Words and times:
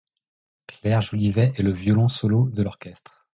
Claire 0.65 1.01
Jolivet 1.01 1.53
est 1.57 1.61
le 1.61 1.71
violon 1.73 2.07
solo 2.07 2.49
de 2.49 2.63
l'orchestre. 2.63 3.27